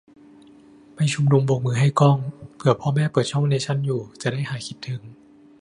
[0.95, 2.17] ไปชุมนุมโบกมือให้กล้อง
[2.55, 5.01] เผื่อพ่อแม่เปิดช่องเนชั่นอยู่จะได้หายคิดถึง